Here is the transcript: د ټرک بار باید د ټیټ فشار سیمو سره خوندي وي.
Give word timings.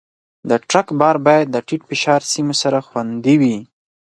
د 0.49 0.51
ټرک 0.69 0.87
بار 0.99 1.15
باید 1.27 1.47
د 1.51 1.57
ټیټ 1.67 1.81
فشار 1.89 2.21
سیمو 2.33 2.53
سره 2.61 2.77
خوندي 2.87 3.35
وي. 3.41 3.57